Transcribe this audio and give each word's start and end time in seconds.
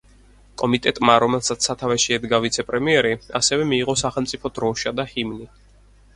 კომიტეტმა, 0.59 1.17
რომელსაც 1.23 1.67
სათავეში 1.69 2.15
ედგა 2.17 2.39
ვიცე-პრემიერი, 2.47 3.13
ასევე 3.41 3.69
მიიღო 3.75 3.97
სახელმწიფო 4.05 4.53
დროშა 4.59 4.97
და 5.03 5.09
ჰიმნი. 5.15 5.49